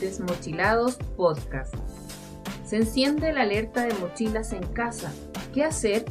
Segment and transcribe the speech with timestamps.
[0.00, 1.74] Desmochilados Podcast.
[2.64, 5.12] Se enciende la alerta de mochilas en casa.
[5.52, 6.04] ¿Qué hacer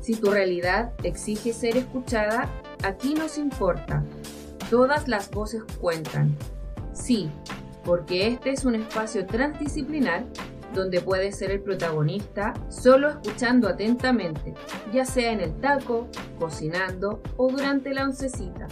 [0.00, 2.50] si tu realidad exige ser escuchada?
[2.82, 4.02] Aquí nos importa.
[4.70, 6.36] Todas las voces cuentan.
[6.92, 7.30] Sí,
[7.84, 10.24] porque este es un espacio transdisciplinar
[10.74, 14.54] donde puedes ser el protagonista solo escuchando atentamente,
[14.92, 16.08] ya sea en el taco,
[16.38, 18.66] cocinando o durante la oncecita.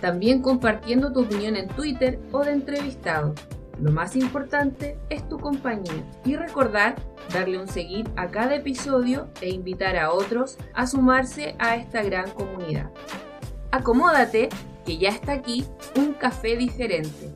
[0.00, 3.34] También compartiendo tu opinión en Twitter o de entrevistado.
[3.80, 6.96] Lo más importante es tu compañía y recordar
[7.32, 12.30] darle un seguir a cada episodio e invitar a otros a sumarse a esta gran
[12.32, 12.90] comunidad.
[13.70, 14.50] Acomódate
[14.84, 15.64] que ya está aquí
[15.96, 17.34] un café diferente.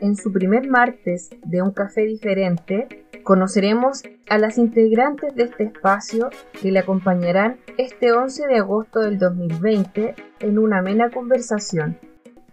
[0.00, 6.30] En su primer martes de un café diferente, conoceremos a las integrantes de este espacio
[6.62, 11.98] que le acompañarán este 11 de agosto del 2020 en una amena conversación.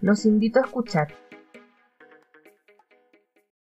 [0.02, 1.14] Los invito a escuchar.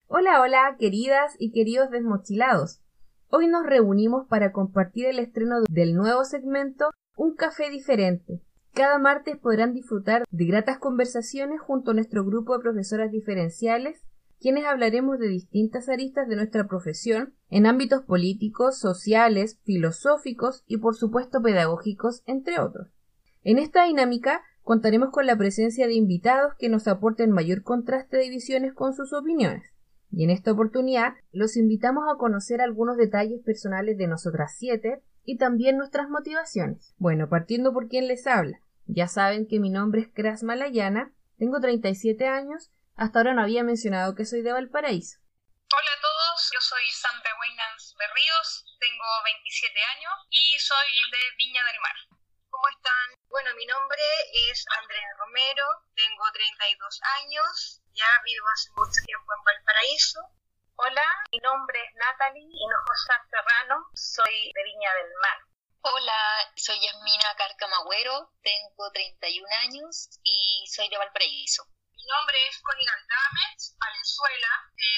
[0.08, 2.82] Hola, hola, queridas y queridos desmochilados.
[3.30, 8.42] Hoy nos reunimos para compartir el estreno del nuevo segmento Un café diferente,
[8.74, 14.06] cada martes podrán disfrutar de gratas conversaciones junto a nuestro grupo de profesoras diferenciales,
[14.40, 20.96] quienes hablaremos de distintas aristas de nuestra profesión en ámbitos políticos, sociales, filosóficos y por
[20.96, 22.90] supuesto pedagógicos, entre otros.
[23.44, 28.30] En esta dinámica contaremos con la presencia de invitados que nos aporten mayor contraste de
[28.30, 29.64] visiones con sus opiniones.
[30.12, 35.38] Y en esta oportunidad los invitamos a conocer algunos detalles personales de nosotras siete y
[35.38, 36.96] también nuestras motivaciones.
[36.98, 38.60] Bueno, partiendo por quien les habla.
[38.88, 43.64] Ya saben que mi nombre es Kras Malayana, tengo 37 años, hasta ahora no había
[43.64, 45.20] mencionado que soy de Valparaíso.
[45.68, 51.64] Hola a todos, yo soy Sandra Weynans Berríos, tengo 27 años y soy de Viña
[51.66, 51.96] del Mar.
[52.50, 53.20] ¿Cómo están?
[53.28, 54.00] Bueno, mi nombre
[54.50, 55.66] es Andrea Romero,
[55.96, 60.20] tengo 32 años, ya vivo hace mucho tiempo en Valparaíso.
[60.78, 65.40] Hola, mi nombre es Natalie Hinojosa Serrano, soy de Viña del Mar.
[65.82, 71.68] Hola, soy Yasmina Carcamagüero, tengo 31 años y soy de Valparaíso.
[72.06, 74.52] Mi nombre es Connie Galdames, Valenzuela,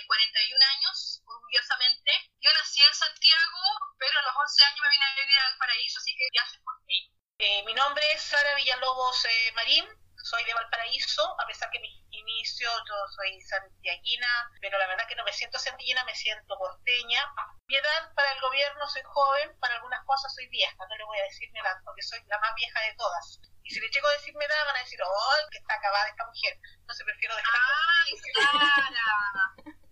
[0.07, 2.12] 41 años, orgullosamente.
[2.41, 3.63] Yo nací en Santiago,
[3.97, 6.59] pero a los 11 años me vine a vivir a Valparaíso, así que ya soy
[6.59, 7.09] por ti.
[7.38, 9.88] Eh, mi nombre es Sara Villalobos eh, Marín,
[10.27, 14.27] soy de Valparaíso, a pesar que mi inicio yo soy santiaguina,
[14.59, 17.23] pero la verdad que no me siento santiaguina, me siento porteña.
[17.67, 21.19] Mi edad para el gobierno soy joven, para algunas cosas soy vieja, no le voy
[21.19, 23.39] a decir mi edad porque soy la más vieja de todas.
[23.63, 26.09] Y si le llego a decir mi edad van a decir, ¡oh, que está acabada
[26.09, 26.59] esta mujer!
[26.79, 27.67] Entonces prefiero dejarlo.
[28.03, 29.77] ¡Ay, Clara!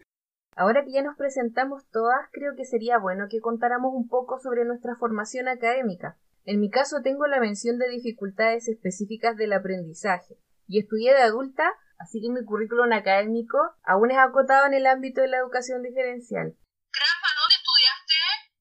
[0.57, 4.63] Ahora que ya nos presentamos todas, creo que sería bueno que contáramos un poco sobre
[4.63, 6.17] nuestra formación académica.
[6.45, 10.37] En mi caso tengo la mención de dificultades específicas del aprendizaje
[10.69, 15.21] y estudié de adulta, así que mi currículum académico aún es acotado en el ámbito
[15.21, 16.53] de la educación diferencial.
[16.93, 18.17] Rafa, ¿dónde estudiaste?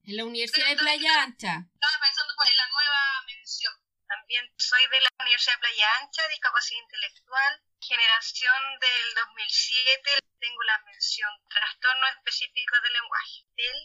[0.09, 1.53] En la Universidad de Playa Ancha.
[1.61, 3.73] Estaba pensando pues, en la nueva mención.
[4.09, 7.53] También soy de la Universidad de Playa Ancha, discapacidad intelectual,
[7.85, 10.25] generación del 2007.
[10.41, 13.77] Tengo la mención trastorno específico del lenguaje, del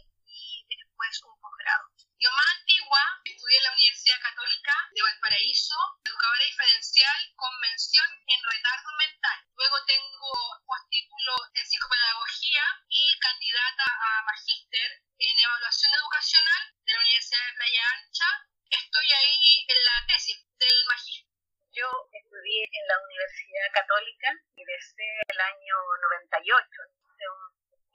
[0.71, 1.91] y después un posgrado.
[2.21, 8.41] Yo más antigua, estudié en la Universidad Católica de Valparaíso, educadora diferencial con mención en
[8.45, 9.39] retardo mental.
[9.57, 10.33] Luego tengo
[10.65, 17.85] postítulo en psicopedagogía y candidata a magíster en evaluación educacional de la Universidad de Playa
[17.97, 18.31] Ancha.
[18.71, 21.35] Estoy ahí en la tesis del magíster.
[21.73, 26.69] Yo estudié en la Universidad Católica, egresé el año 98,
[27.01, 27.43] hice un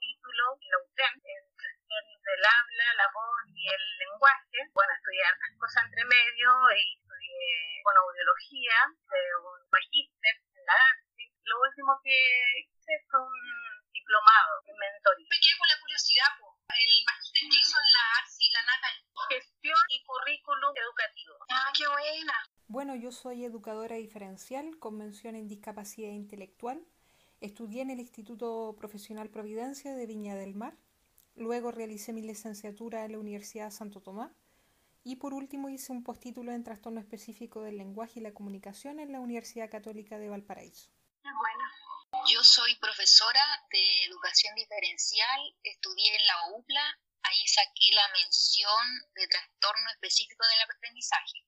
[0.00, 1.46] título en la UTEM en
[2.26, 4.58] del habla, la voz y el lenguaje.
[4.74, 8.76] Bueno, estudié hartas cosas entre medio y estudié fonoaudiología,
[9.46, 11.22] un magíster en la arte.
[11.46, 12.18] Lo último que
[12.66, 13.38] hice fue un
[13.94, 15.26] diplomado en mentoría.
[15.30, 16.58] Me quedé con la curiosidad, po.
[16.66, 19.06] el magíster que hizo en la ARSI, la Natalie.
[19.30, 21.34] Gestión y currículum educativo.
[21.48, 22.36] Ah, qué buena.
[22.66, 26.82] Bueno, yo soy educadora diferencial con mención en discapacidad intelectual.
[27.40, 30.76] Estudié en el Instituto Profesional Providencia de Viña del Mar
[31.36, 34.32] Luego realicé mi licenciatura en la Universidad Santo Tomás
[35.04, 39.12] y por último hice un postítulo en trastorno específico del lenguaje y la comunicación en
[39.12, 40.90] la Universidad Católica de Valparaíso.
[41.22, 41.64] Bueno.
[42.32, 49.28] Yo soy profesora de educación diferencial, estudié en la UPLA, ahí saqué la mención de
[49.28, 51.44] trastorno específico del aprendizaje.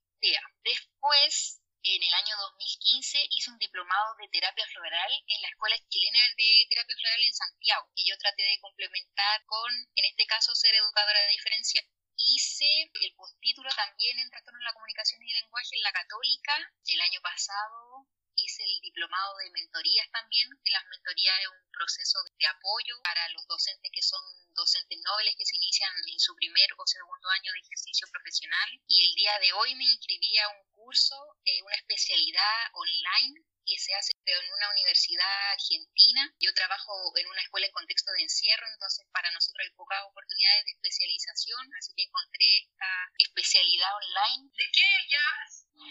[0.63, 6.21] Después en el año 2015 hice un diplomado de terapia floral en la Escuela Chilena
[6.37, 10.75] de Terapia Floral en Santiago, que yo traté de complementar con, en este caso, ser
[10.75, 11.85] educadora diferencial.
[12.17, 16.55] Hice el postítulo también en Trastorno de la Comunicación y el Lenguaje en la Católica.
[16.87, 18.65] El año pasado hice
[18.99, 23.93] diplomado de mentorías también, que las mentorías es un proceso de apoyo para los docentes
[23.95, 24.19] que son
[24.55, 28.69] docentes nobles que se inician en su primer o segundo año de ejercicio profesional.
[28.89, 31.15] Y el día de hoy me inscribí a un curso,
[31.45, 36.25] eh, una especialidad online que se hace en una universidad argentina.
[36.41, 40.65] Yo trabajo en una escuela en contexto de encierro, entonces para nosotros hay pocas oportunidades
[40.65, 44.49] de especialización, así que encontré esta especialidad online.
[44.57, 45.29] ¿De qué ya?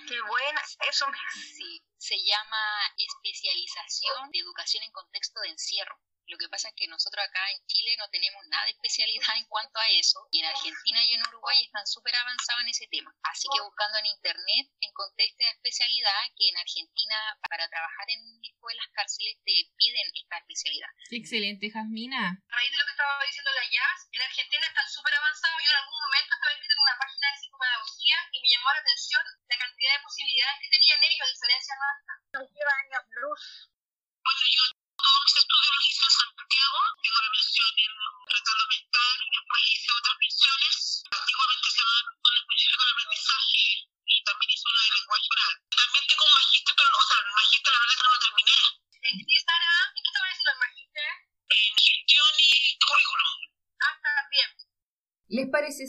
[0.07, 1.05] Qué buena, eso
[1.55, 2.63] Sí, se llama
[2.97, 6.01] especialización de educación en contexto de encierro.
[6.27, 9.45] Lo que pasa es que nosotros acá en Chile no tenemos nada de especialidad en
[9.45, 13.15] cuanto a eso y en Argentina y en Uruguay están súper avanzados en ese tema.
[13.23, 17.15] Así que buscando en internet encontré esta especialidad que en Argentina
[17.47, 20.91] para trabajar en escuelas cárceles te piden esta especialidad.
[21.11, 22.35] Excelente, Jasmina.
[22.35, 25.63] A raíz de lo que estaba diciendo la Jazz, en Argentina están súper avanzados.
[25.63, 29.23] Yo en algún momento estaba en una página de psicopedagogía y me llamó la atención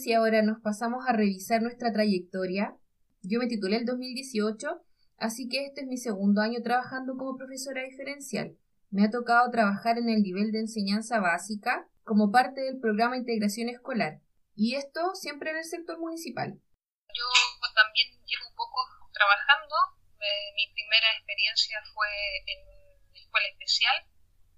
[0.08, 2.72] si ahora nos pasamos a revisar nuestra trayectoria?
[3.20, 4.80] Yo me titulé el 2018,
[5.18, 8.56] así que este es mi segundo año trabajando como profesora diferencial.
[8.88, 13.68] Me ha tocado trabajar en el nivel de enseñanza básica como parte del programa Integración
[13.68, 14.24] Escolar,
[14.56, 16.56] y esto siempre en el sector municipal.
[16.56, 17.28] Yo
[17.76, 18.80] también llevo un poco
[19.12, 19.76] trabajando.
[20.24, 22.08] Eh, mi primera experiencia fue
[22.48, 24.08] en una escuela especial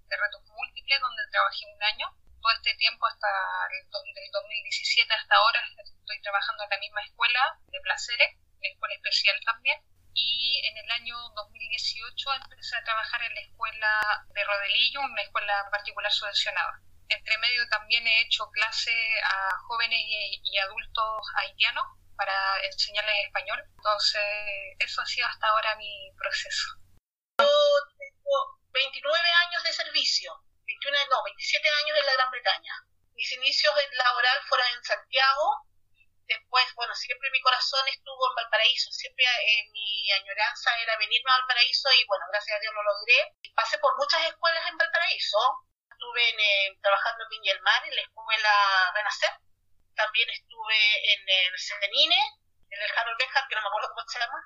[0.07, 2.20] de retos múltiples donde trabajé un año.
[2.41, 3.27] Todo este tiempo, hasta
[3.69, 8.95] el, del 2017 hasta ahora, estoy trabajando en la misma escuela de Placeres, la escuela
[8.95, 9.79] especial también.
[10.13, 15.69] Y en el año 2018 empecé a trabajar en la escuela de Rodelillo, una escuela
[15.71, 16.81] particular subvencionada.
[17.09, 18.91] Entre medio también he hecho clase
[19.23, 21.85] a jóvenes y, y adultos haitianos
[22.17, 22.33] para
[22.65, 23.63] enseñarles español.
[23.77, 24.23] Entonces,
[24.79, 26.67] eso ha sido hasta ahora mi proceso.
[27.37, 30.43] Tengo 29 años de servicio,
[30.81, 32.73] 21, no, 27 años en la Gran Bretaña.
[33.13, 35.45] Mis inicios en laboral fueron en Santiago,
[36.25, 41.37] después, bueno, siempre mi corazón estuvo en Valparaíso, siempre eh, mi añoranza era venirme a
[41.37, 43.37] Valparaíso y bueno, gracias a Dios lo logré.
[43.53, 45.37] Pasé por muchas escuelas en Valparaíso,
[45.85, 48.53] estuve en, eh, trabajando en Viña del Mar, en la escuela
[48.95, 49.37] Renacer,
[49.93, 52.17] también estuve en el Cenine,
[52.71, 54.41] en el Harold Beckham, que no me acuerdo cómo se llama,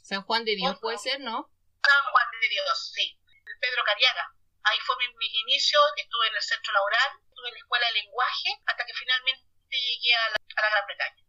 [0.00, 1.50] San Juan de Dios puede ser, ¿no?
[1.82, 3.20] San Juan de Dios, sí.
[3.44, 4.33] El Pedro Cariaga.
[4.64, 7.92] Ahí fue mi- mis inicios, estuve en el centro laboral, estuve en la escuela de
[8.00, 10.36] lenguaje, hasta que finalmente llegué a la,
[10.70, 11.22] Gran Bretaña.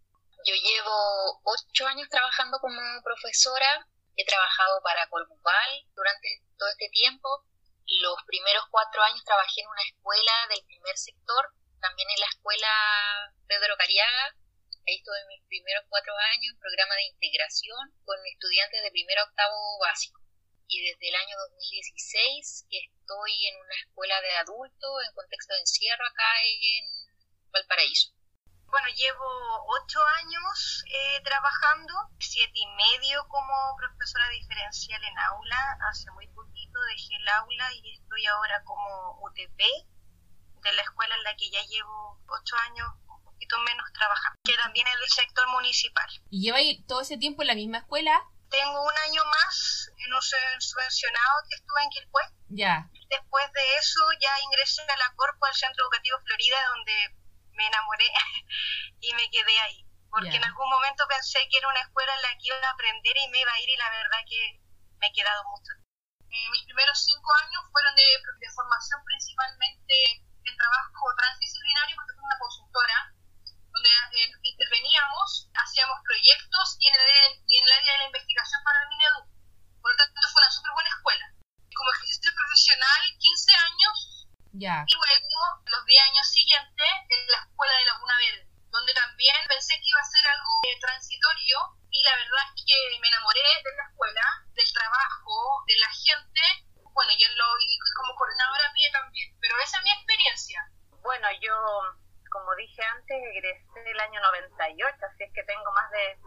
[0.45, 3.85] Yo llevo ocho años trabajando como profesora.
[4.15, 6.27] He trabajado para Colmuval durante
[6.57, 7.27] todo este tiempo.
[7.99, 11.51] Los primeros cuatro años trabajé en una escuela del primer sector,
[11.81, 14.35] también en la escuela Pedro Cariaga.
[14.87, 19.25] Ahí estuve mis primeros cuatro años en programa de integración con estudiantes de primero a
[19.25, 20.21] octavo básico.
[20.67, 25.59] Y desde el año 2016 que estoy en una escuela de adultos en contexto de
[25.59, 26.85] encierro acá en
[27.51, 28.15] Valparaíso.
[28.67, 29.29] Bueno, llevo
[29.79, 35.77] ocho años eh, trabajando, siete y medio como profesora diferencial en aula.
[35.89, 39.59] Hace muy poquito dejé el aula y estoy ahora como UTP
[40.65, 44.57] de la escuela en la que ya llevo ocho años, un poquito menos trabajando, que
[44.57, 46.09] también es del sector municipal.
[46.29, 48.19] ¿Y lleva ahí todo ese tiempo en la misma escuela?
[48.55, 52.23] Tengo un año más en un sub- subvencionado que estuve en Quilpué.
[52.49, 52.89] Ya.
[53.09, 56.95] Después de eso ya ingresé a la Corpo, al Centro Educativo Florida, donde
[57.51, 58.07] me enamoré
[59.01, 59.83] y me quedé ahí.
[60.09, 60.37] Porque Ya.
[60.37, 63.27] en algún momento pensé que era una escuela en la que iba a aprender y
[63.27, 64.59] me iba a ir y la verdad que
[64.99, 65.71] me he quedado mucho.
[66.31, 68.07] Eh, mis primeros cinco años fueron de,
[68.39, 72.97] de formación principalmente en trabajo transdisciplinario porque fue una consultora
[73.73, 74.31] donde eh,
[74.79, 78.81] interveníamos, hacíamos proyectos y en, el, área- y en el área de la investigación para
[78.83, 79.21] el Minedu.
[79.81, 81.25] Por lo tanto, fue una súper buena escuela.
[81.75, 83.95] Como ejercicio profesional, 15 años
[84.53, 84.83] Ya.
[84.87, 89.75] y luego los 10 años siguientes en la escuela de Laguna Verde, donde también pensé
[89.79, 91.57] que iba a ser algo eh, transitorio
[91.91, 96.41] y la verdad es que me enamoré de la escuela, del trabajo, de la gente,
[96.91, 100.59] bueno, yo lo y como coordinadora mía también, pero esa es mi experiencia.
[101.03, 101.53] Bueno, yo,
[102.35, 106.19] como dije antes, egresé el año 98, así es que tengo más de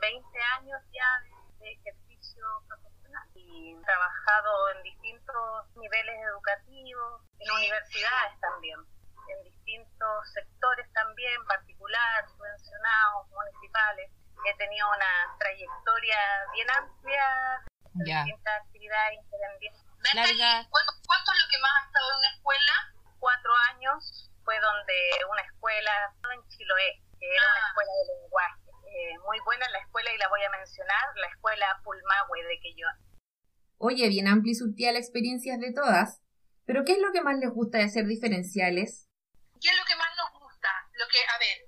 [0.00, 0.24] 20
[0.56, 8.40] años ya de, de ejercicio profesional y he trabajado en distintos niveles educativos, en universidades
[8.40, 8.80] también,
[9.28, 14.10] en distintos sectores también, particular, subvencionados, municipales.
[14.48, 16.16] He tenido una trayectoria
[16.54, 17.28] bien amplia
[18.08, 18.24] Ya.
[18.24, 19.84] distintas actividades independientes.
[20.72, 22.72] ¿Cuánto, ¿Cuánto es lo que más has estado en una escuela?
[23.20, 24.94] Cuatro años fue donde
[25.30, 25.92] una escuela
[26.34, 27.68] en Chiloé, que era una Ah.
[27.68, 28.62] escuela de lenguaje.
[28.92, 32.96] Eh, muy buena la escuela y la voy a mencionar, la escuela Pulmahue de Quellón.
[33.78, 36.20] Oye, bien amplia y surtida la experiencia de todas.
[36.66, 39.08] Pero ¿qué es lo que más les gusta de ser diferenciales?
[39.60, 40.68] ¿Qué es lo que más nos gusta?
[40.92, 41.58] Lo que, a ver,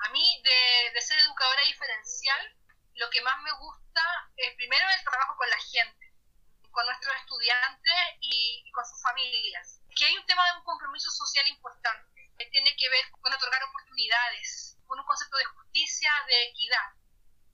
[0.00, 2.56] a mí de, de ser educadora diferencial,
[2.94, 4.02] lo que más me gusta
[4.36, 6.12] es primero el trabajo con la gente,
[6.72, 9.81] con nuestros estudiantes y, y con sus familias.
[10.02, 13.62] Que hay un tema de un compromiso social importante, que tiene que ver con otorgar
[13.62, 16.90] oportunidades, con un concepto de justicia, de equidad,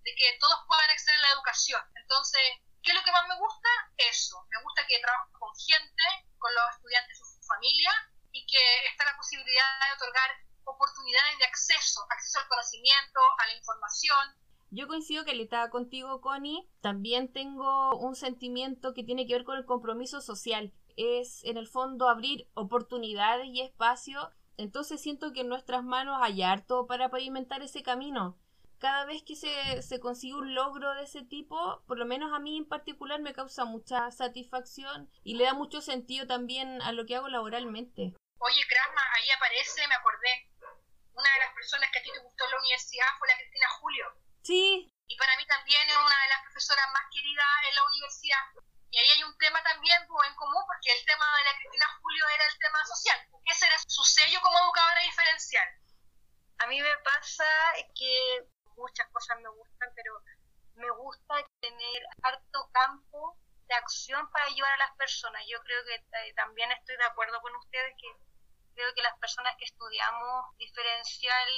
[0.01, 1.83] de que todos puedan acceder a la educación.
[1.95, 2.41] Entonces,
[2.81, 3.69] ¿qué es lo que más me gusta?
[3.99, 4.49] Eso.
[4.49, 6.05] Me gusta que trabajo con gente,
[6.39, 7.97] con los estudiantes y sus familias,
[8.33, 10.31] y que está la posibilidad de otorgar
[10.65, 14.25] oportunidades de acceso, acceso al conocimiento, a la información.
[14.71, 16.65] Yo coincido que le estaba contigo, Connie.
[16.81, 20.73] También tengo un sentimiento que tiene que ver con el compromiso social.
[20.99, 24.33] Es, en el fondo, abrir oportunidades y espacio.
[24.57, 28.37] Entonces siento que en nuestras manos hay harto para pavimentar ese camino.
[28.81, 32.41] Cada vez que se, se consigue un logro de ese tipo, por lo menos a
[32.41, 37.07] mí en particular, me causa mucha satisfacción y le da mucho sentido también a lo
[37.07, 38.15] que hago laboralmente.
[38.39, 40.51] Oye, Krasma, ahí aparece, me acordé,
[41.15, 43.69] una de las personas que a ti te gustó en la universidad fue la Cristina
[43.79, 44.07] Julio.
[44.43, 48.45] Sí, Y para mí también es una de las profesoras más queridas en la universidad.
[48.91, 51.87] Y ahí hay un tema también pues, en común, porque el tema de la Cristina
[52.01, 53.19] Julio era el tema social.
[53.45, 55.69] Ese era su sello como educadora diferencial.
[56.59, 57.45] A mí me pasa
[57.95, 60.23] que muchas cosas me gustan, pero
[60.75, 63.37] me gusta tener harto campo
[63.69, 65.43] de acción para ayudar a las personas.
[65.49, 68.09] Yo creo que eh, también estoy de acuerdo con ustedes que
[68.75, 71.49] creo que las personas que estudiamos diferencial,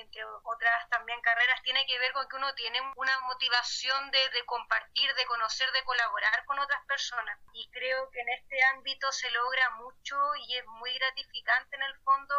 [0.00, 4.44] entre otras también carreras, tiene que ver con que uno tiene una motivación de, de
[4.46, 7.38] compartir, de conocer, de colaborar con otras personas.
[7.52, 10.16] Y creo que en este ámbito se logra mucho
[10.46, 12.34] y es muy gratificante en el fondo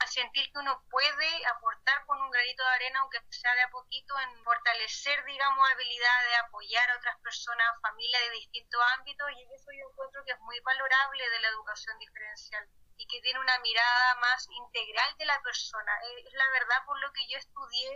[0.00, 3.70] a sentir que uno puede aportar con un granito de arena, aunque sea de a
[3.70, 9.42] poquito, en fortalecer, digamos, habilidad de apoyar a otras personas, familias de distintos ámbitos, y
[9.42, 12.66] eso yo encuentro que es muy valorable de la educación diferencial
[13.00, 15.92] y que tiene una mirada más integral de la persona.
[16.04, 17.90] Eh, Es la verdad por lo que yo estudié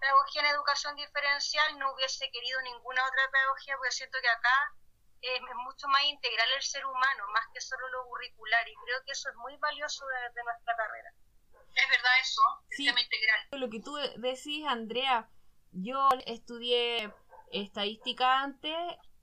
[0.00, 4.56] pedagogía en educación diferencial, no hubiese querido ninguna otra pedagogía, porque siento que acá
[5.22, 8.98] eh, es mucho más integral el ser humano, más que solo lo curricular, y creo
[9.04, 11.10] que eso es muy valioso de, de nuestra carrera.
[11.74, 12.84] Es verdad eso, el Sí.
[12.86, 13.40] tema integral.
[13.52, 15.30] lo que tú decís, Andrea,
[15.70, 17.12] yo estudié
[17.52, 18.76] estadística antes,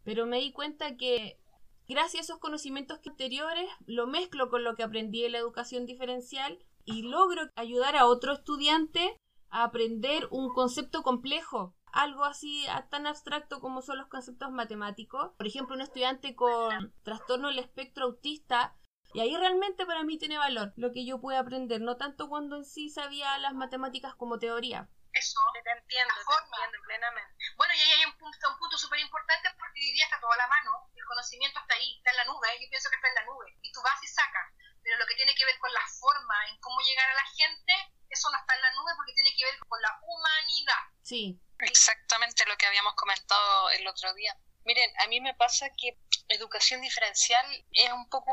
[0.06, 1.40] pero me di cuenta que
[1.88, 6.60] gracias a esos conocimientos anteriores lo mezclo con lo que aprendí en la educación diferencial
[6.86, 13.60] y logro ayudar a otro estudiante a aprender un concepto complejo, algo así tan abstracto
[13.60, 15.32] como son los conceptos matemáticos.
[15.38, 18.76] Por ejemplo, un estudiante con trastorno del espectro autista
[19.14, 22.58] y ahí realmente para mí tiene valor lo que yo pude aprender, no tanto cuando
[22.58, 24.90] en sí sabía las matemáticas como teoría.
[25.16, 25.40] Eso.
[25.54, 26.58] Te entiendo, La te forma.
[26.58, 27.34] entiendo plenamente.
[27.58, 30.32] Bueno, y ahí hay un punto, un punto súper importante porque hoy día está todo
[30.32, 30.92] a la mano.
[30.96, 32.48] El conocimiento está ahí, está en la nube.
[32.62, 33.58] Yo pienso que está en la nube.
[33.62, 34.52] Y tú vas y sacas.
[34.84, 37.74] Pero lo que tiene que ver con la forma, en cómo llegar a la gente,
[38.10, 40.84] eso no está en la nube porque tiene que ver con la humanidad.
[41.02, 44.38] Sí, Exactamente lo que habíamos comentado el otro día.
[44.66, 48.32] Miren, a mí me pasa que educación diferencial es un poco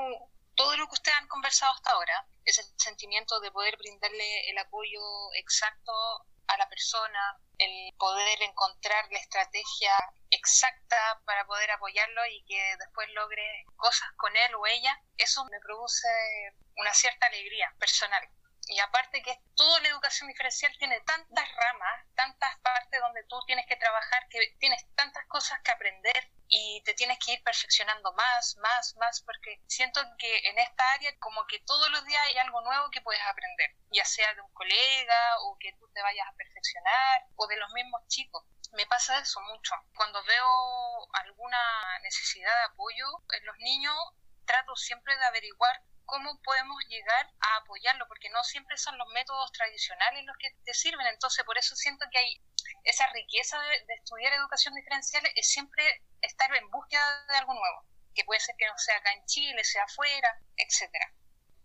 [0.55, 5.01] todo lo que ustedes han conversado hasta ahora, ese sentimiento de poder brindarle el apoyo
[5.35, 5.93] exacto
[6.53, 9.93] a la persona, el poder encontrar la estrategia
[10.31, 15.61] exacta para poder apoyarlo y que después logre cosas con él o ella, eso me
[15.61, 16.09] produce
[16.77, 18.29] una cierta alegría personal.
[18.67, 23.67] Y aparte que toda la educación diferencial tiene tantas ramas, tantas partes donde tú tienes
[23.67, 28.57] que trabajar, que tienes tantas cosas que aprender y te tienes que ir perfeccionando más,
[28.59, 32.61] más, más, porque siento que en esta área como que todos los días hay algo
[32.61, 36.37] nuevo que puedes aprender, ya sea de un colega o que tú te vayas a
[36.37, 38.45] perfeccionar o de los mismos chicos.
[38.73, 39.75] Me pasa eso mucho.
[39.95, 43.07] Cuando veo alguna necesidad de apoyo
[43.39, 43.97] en los niños,
[44.47, 49.53] trato siempre de averiguar cómo podemos llegar a apoyarlo, porque no siempre son los métodos
[49.53, 51.07] tradicionales los que te sirven.
[51.07, 52.43] Entonces, por eso siento que hay
[52.85, 57.87] esa riqueza de, de estudiar educación diferencial, es siempre estar en búsqueda de algo nuevo,
[58.15, 61.13] que puede ser que no sea acá en Chile, sea afuera, etcétera.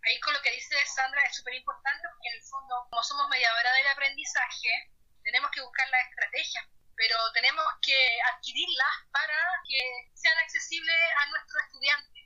[0.08, 3.28] Ahí con lo que dice Sandra es súper importante porque en el fondo, como somos
[3.30, 4.92] mediadora del aprendizaje,
[5.24, 6.64] tenemos que buscar las estrategias,
[6.96, 7.98] pero tenemos que
[8.34, 9.36] adquirirlas para
[9.68, 12.17] que sean accesibles a nuestros estudiantes.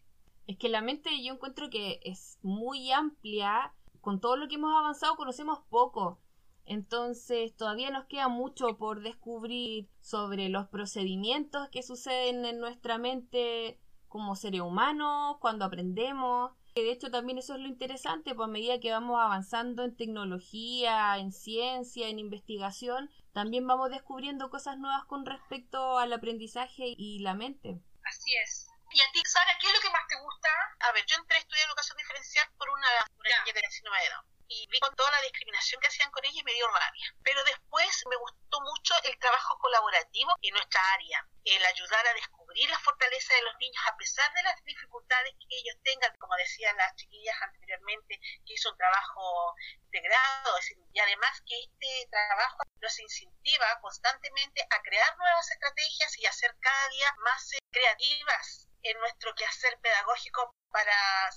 [0.52, 4.76] Es que la mente yo encuentro que es muy amplia, con todo lo que hemos
[4.76, 6.20] avanzado conocemos poco.
[6.66, 13.80] Entonces todavía nos queda mucho por descubrir sobre los procedimientos que suceden en nuestra mente
[14.08, 16.52] como seres humanos, cuando aprendemos.
[16.76, 21.32] De hecho también eso es lo interesante, por medida que vamos avanzando en tecnología, en
[21.32, 27.82] ciencia, en investigación, también vamos descubriendo cosas nuevas con respecto al aprendizaje y la mente.
[28.04, 28.71] Así es.
[28.94, 30.50] Y a ti, Sara, ¿qué es lo que más te gusta?
[30.80, 34.10] A ver, yo entré a estudiar educación diferencial por una, una niña de síndrome de
[34.10, 37.16] Down y vi con toda la discriminación que hacían con ella y me dio rabia.
[37.24, 42.70] Pero después me gustó mucho el trabajo colaborativo en nuestra área, el ayudar a descubrir
[42.70, 46.76] las fortalezas de los niños a pesar de las dificultades que ellos tengan, como decían
[46.76, 49.56] las chiquillas anteriormente, que hizo un trabajo
[49.86, 50.60] integrado,
[50.92, 56.54] y además que este trabajo los incentiva constantemente a crear nuevas estrategias y a ser
[56.60, 60.96] cada día más eh, creativas en nuestro quehacer pedagógico para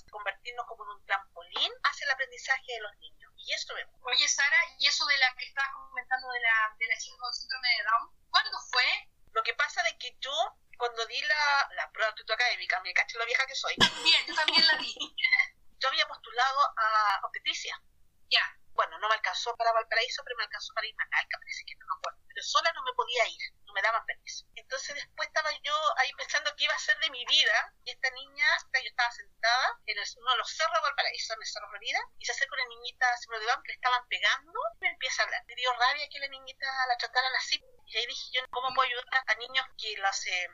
[0.09, 3.31] convertirnos como en un trampolín hacia el aprendizaje de los niños.
[3.37, 3.99] Y eso vemos.
[4.03, 7.33] Oye, Sara, y eso de la que estabas comentando de la, de la chica con
[7.33, 8.85] síndrome de Down, ¿cuándo fue?
[9.33, 10.31] Lo que pasa es que yo,
[10.77, 13.75] cuando di la, la prueba de académica, me caché lo vieja que soy.
[14.03, 14.95] Bien, yo también la di.
[15.79, 17.79] yo había postulado a obstetricia.
[18.29, 18.57] Ya.
[18.73, 21.75] Bueno, no me alcanzó para Valparaíso, pero me alcanzó para ir a Calca, parece que
[21.75, 22.24] no me acuerdo.
[22.43, 24.47] Sola no me podía ir me daban permiso.
[24.55, 28.09] Entonces después estaba yo ahí pensando qué iba a ser de mi vida y esta
[28.09, 31.99] niña, yo estaba sentada en uno de los cerros de Valparaíso, en el Cerro Florida,
[32.17, 35.25] y se acerca una niñita se me que le estaban pegando y me empieza a
[35.25, 35.43] hablar.
[35.45, 38.87] Me dio rabia que la niñita la trataran así y ahí dije yo, ¿cómo puedo
[38.87, 40.49] ayudar a niños que las eh,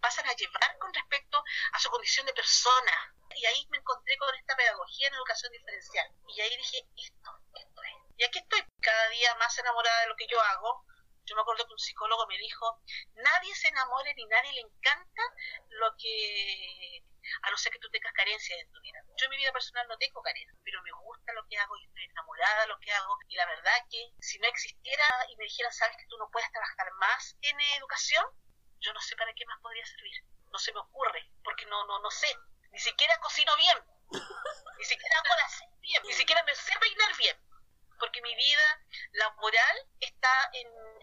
[0.00, 3.14] pasan a llevar con respecto a su condición de persona?
[3.34, 6.06] Y ahí me encontré con esta pedagogía en educación diferencial.
[6.28, 7.94] Y ahí dije, esto, esto es.
[8.16, 10.84] Y aquí estoy cada día más enamorada de lo que yo hago,
[11.30, 12.82] yo me acuerdo que un psicólogo me dijo,
[13.14, 15.22] nadie se enamore ni nadie le encanta
[15.68, 17.04] lo que,
[17.42, 18.98] a no ser que tú tengas carencias en tu vida.
[19.16, 21.84] Yo en mi vida personal no tengo carencias, pero me gusta lo que hago y
[21.86, 23.16] estoy enamorada de lo que hago.
[23.28, 26.50] Y la verdad que si no existiera y me dijeran, sabes que tú no puedes
[26.50, 28.26] trabajar más en educación,
[28.80, 30.24] yo no sé para qué más podría servir.
[30.50, 32.34] No se me ocurre, porque no, no, no sé.
[32.72, 33.78] Ni siquiera cocino bien.
[34.78, 36.02] Ni siquiera hago la bien.
[36.02, 37.50] Ni siquiera me sé peinar bien
[38.00, 38.80] porque mi vida
[39.12, 40.50] laboral está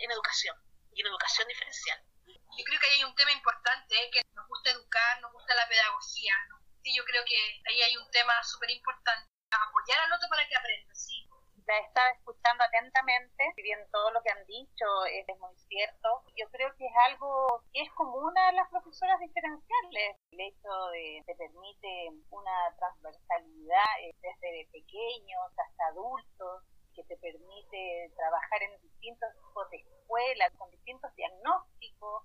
[0.07, 0.55] en, educación
[0.93, 1.99] y en educación diferencial.
[2.25, 4.09] Yo creo que ahí hay un tema importante, ¿eh?
[4.11, 6.33] que nos gusta educar, nos gusta la pedagogía.
[6.81, 10.55] Sí, yo creo que ahí hay un tema súper importante, apoyar al otro para que
[10.55, 11.27] aprenda, sí.
[11.67, 16.49] La estaba escuchando atentamente, si bien todo lo que han dicho es, muy cierto, yo
[16.49, 20.15] creo que es algo que es común a las profesoras diferenciales.
[20.31, 26.63] El hecho de que permite una transversalidad eh, desde pequeños hasta adultos,
[26.97, 32.23] que te permite trabajar en distintos tipos de escuelas, con distintos diagnósticos,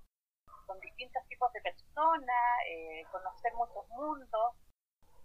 [0.67, 4.57] con distintos tipos de personas, eh, conocer muchos mundos.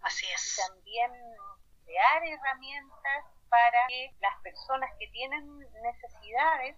[0.02, 0.60] Así es.
[0.60, 1.12] Y también
[1.86, 6.76] crear herramientas para que las personas que tienen necesidades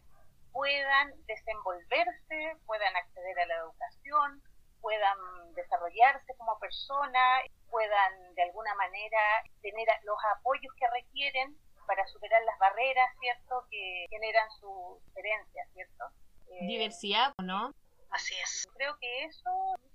[0.51, 4.43] puedan desenvolverse, puedan acceder a la educación,
[4.79, 5.17] puedan
[5.55, 11.58] desarrollarse como personas, puedan de alguna manera tener los apoyos que requieren
[11.89, 16.04] para superar las barreras, ¿cierto?, que generan su diferencia, ¿cierto?
[16.52, 17.71] Eh, Diversidad, ¿no?
[18.12, 18.67] Así es.
[18.75, 19.49] Creo que eso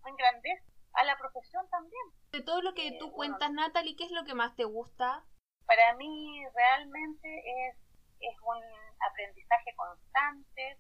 [0.05, 2.03] engrandece a la profesión también.
[2.33, 5.23] De todo lo que tú eh, cuentas, Natalie, ¿qué es lo que más te gusta?
[5.67, 7.29] Para mí realmente
[7.69, 7.77] es,
[8.19, 8.61] es un
[9.09, 10.77] aprendizaje constante,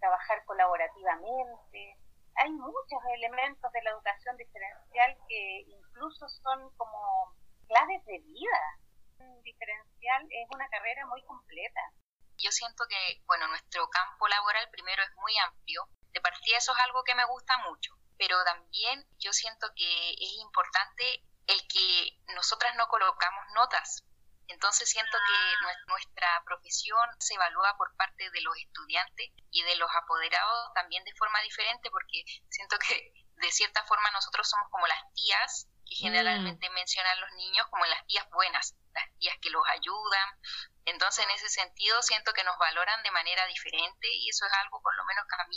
[0.00, 1.96] trabajar colaborativamente.
[2.34, 7.32] Hay muchos elementos de la educación diferencial que incluso son como
[7.68, 8.78] claves de vida
[9.58, 11.80] diferencial es una carrera muy completa.
[12.38, 15.88] Yo siento que, bueno, nuestro campo laboral primero es muy amplio.
[16.12, 20.32] De partida eso es algo que me gusta mucho, pero también yo siento que es
[20.38, 24.04] importante el que nosotras no colocamos notas.
[24.46, 29.90] Entonces siento que nuestra profesión se evalúa por parte de los estudiantes y de los
[29.94, 35.02] apoderados también de forma diferente porque siento que de cierta forma nosotros somos como las
[35.12, 36.04] tías que mm.
[36.04, 40.28] generalmente mencionan los niños como las tías buenas, las tías que los ayudan.
[40.84, 44.80] Entonces, en ese sentido, siento que nos valoran de manera diferente y eso es algo,
[44.80, 45.56] por lo menos, que a mí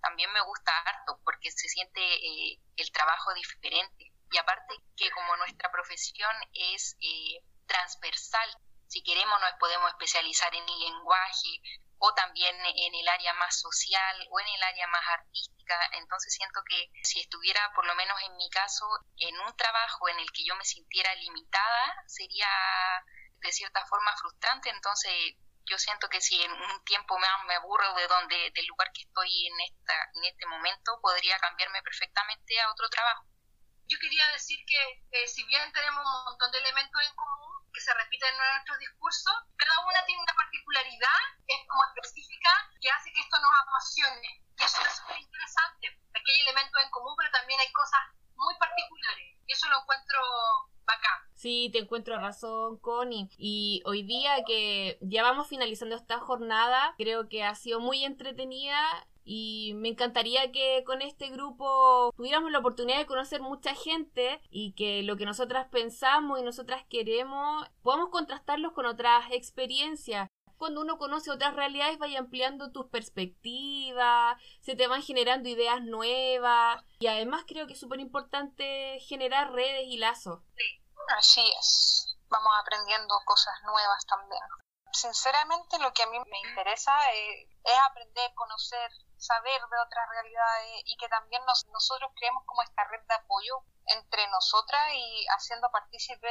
[0.00, 4.12] también me gusta harto, porque se siente eh, el trabajo diferente.
[4.30, 8.56] Y aparte que como nuestra profesión es eh, transversal,
[8.88, 11.60] si queremos nos podemos especializar en lenguaje
[12.04, 15.78] o también en el área más social o en el área más artística.
[15.92, 18.84] Entonces siento que si estuviera, por lo menos en mi caso,
[19.18, 22.48] en un trabajo en el que yo me sintiera limitada, sería
[23.38, 24.70] de cierta forma frustrante.
[24.70, 25.12] Entonces
[25.64, 29.02] yo siento que si en un tiempo más me aburro de donde del lugar que
[29.02, 33.31] estoy en esta en este momento podría cambiarme perfectamente a otro trabajo
[33.92, 37.80] Yo quería decir que eh, si bien tenemos un montón de elementos en común que
[37.80, 42.48] se repiten en nuestros discursos, cada una tiene una particularidad, es como específica,
[42.80, 44.40] que hace que esto nos apasione.
[44.56, 45.92] Y eso es súper interesante.
[46.08, 48.00] Aquí hay elementos en común, pero también hay cosas
[48.34, 49.36] muy particulares.
[49.44, 50.20] Y eso lo encuentro
[50.86, 51.20] bacán.
[51.34, 53.28] Sí, te encuentro razón, Connie.
[53.36, 58.80] Y hoy día que ya vamos finalizando esta jornada, creo que ha sido muy entretenida
[59.24, 64.72] y me encantaría que con este grupo tuviéramos la oportunidad de conocer mucha gente y
[64.74, 70.28] que lo que nosotras pensamos y nosotras queremos podamos contrastarlos con otras experiencias.
[70.56, 76.84] Cuando uno conoce otras realidades vaya ampliando tus perspectivas, se te van generando ideas nuevas
[77.00, 80.40] y además creo que es súper importante generar redes y lazos.
[81.18, 84.42] Así es, vamos aprendiendo cosas nuevas también.
[84.92, 88.90] Sinceramente lo que a mí me interesa es, es aprender, conocer,
[89.22, 94.26] saber de otras realidades y que también nosotros creemos como esta red de apoyo entre
[94.28, 96.28] nosotras y haciendo partícipe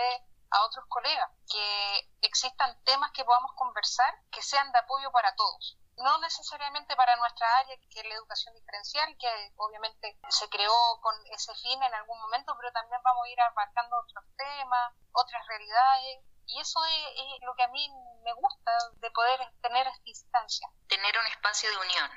[0.52, 5.78] a otros colegas, que existan temas que podamos conversar que sean de apoyo para todos.
[5.98, 11.16] No necesariamente para nuestra área, que es la educación diferencial, que obviamente se creó con
[11.32, 16.26] ese fin en algún momento, pero también vamos a ir abarcando otros temas, otras realidades,
[16.48, 17.90] y eso es, es, lo que a mí
[18.24, 20.68] me gusta de poder tener esta instancia.
[20.90, 22.12] Tener un espacio de unión.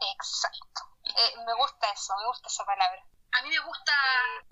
[0.00, 0.80] Exacto.
[1.04, 3.04] Eh, me gusta eso, me gusta esa palabra.
[3.32, 3.92] A mí me gusta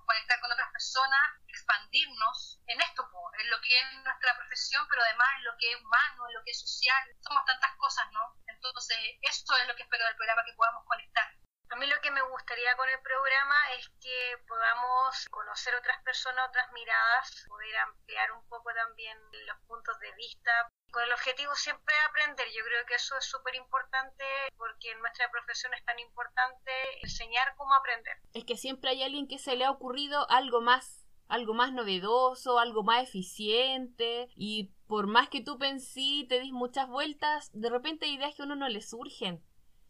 [0.06, 3.02] conectar con otras personas, expandirnos en esto,
[3.40, 6.44] en lo que es nuestra profesión, pero además en lo que es humano, en lo
[6.44, 7.02] que es social.
[7.20, 8.36] Somos tantas cosas, ¿no?
[8.46, 11.37] Entonces, esto es lo que espero del programa, que podamos conectar.
[11.70, 16.48] A mí lo que me gustaría con el programa es que podamos conocer otras personas,
[16.48, 20.50] otras miradas, poder ampliar un poco también los puntos de vista,
[20.90, 22.48] con el objetivo siempre de aprender.
[22.56, 24.24] Yo creo que eso es súper importante
[24.56, 28.16] porque en nuestra profesión es tan importante enseñar cómo aprender.
[28.32, 32.58] Es que siempre hay alguien que se le ha ocurrido algo más, algo más novedoso,
[32.58, 38.06] algo más eficiente y por más que tú pensí, te dis muchas vueltas, de repente
[38.06, 39.44] hay ideas que a uno no le surgen.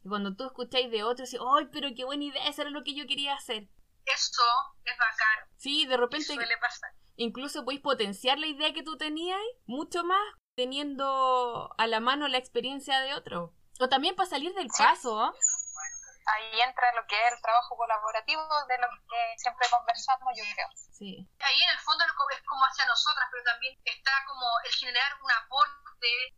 [0.08, 2.48] Y cuando tú escucháis de otros, ¡ay, pero qué buena idea!
[2.48, 3.68] Eso era lo que yo quería hacer.
[4.06, 4.42] Eso
[4.86, 5.52] es bacán.
[5.58, 6.24] Sí, de repente.
[6.24, 6.92] Suele pasar.
[7.16, 10.24] Incluso podéis potenciar la idea que tú tenías mucho más
[10.56, 13.52] teniendo a la mano la experiencia de otro.
[13.80, 15.20] O también para salir del paso.
[15.20, 20.68] Ahí entra lo que es el trabajo colaborativo de lo que siempre conversamos, yo creo.
[20.90, 21.28] Sí.
[21.40, 25.30] Ahí en el fondo es como hacia nosotras, pero también está como el generar un
[25.32, 25.77] aporte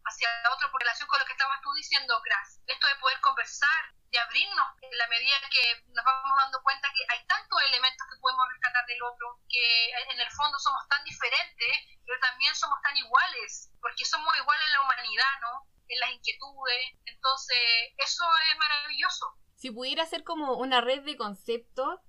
[0.04, 2.60] hacia otro por relación con lo que estabas tú diciendo, Gras.
[2.66, 7.04] Esto de poder conversar, de abrirnos en la medida que nos vamos dando cuenta que
[7.08, 11.74] hay tantos elementos que podemos rescatar del otro, que en el fondo somos tan diferentes,
[12.06, 15.66] pero también somos tan iguales, porque somos iguales en la humanidad, ¿no?
[15.88, 16.98] En las inquietudes.
[17.04, 17.58] Entonces,
[17.98, 19.26] eso es maravilloso.
[19.56, 22.00] Si pudiera ser como una red de conceptos,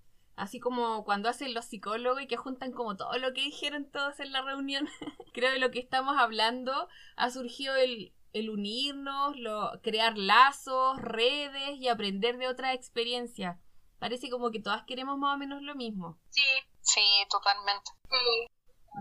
[0.42, 4.20] así como cuando hacen los psicólogos y que juntan como todo lo que dijeron todos
[4.20, 4.90] en la reunión,
[5.34, 11.72] creo que lo que estamos hablando ha surgido el el unirnos, lo, crear lazos, redes
[11.78, 13.60] y aprender de otra experiencia.
[14.00, 16.18] Parece como que todas queremos más o menos lo mismo.
[16.30, 16.48] Sí,
[16.82, 17.92] sí, totalmente.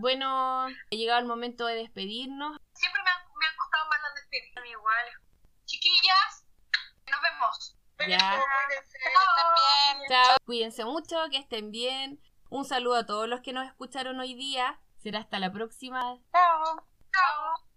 [0.00, 2.56] Bueno, ha llegado el momento de despedirnos.
[2.74, 5.06] Siempre me han, me han costado más las despedidas, igual.
[5.64, 6.44] Chiquillas,
[7.08, 7.79] nos vemos.
[8.08, 8.18] Ya.
[8.18, 8.40] Chao.
[10.08, 10.36] Chao.
[10.44, 12.20] Cuídense mucho, que estén bien.
[12.48, 14.80] Un saludo a todos los que nos escucharon hoy día.
[15.02, 16.18] Será hasta la próxima.
[16.32, 16.84] Chao.
[17.12, 17.70] Chao.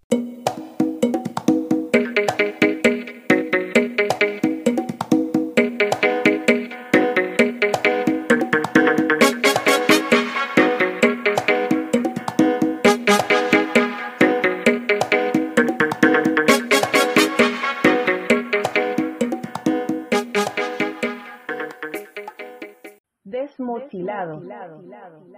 [24.40, 25.33] Desmochilado.